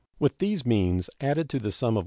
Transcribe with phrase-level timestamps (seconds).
[0.17, 1.99] With these means, added to the sum of $1.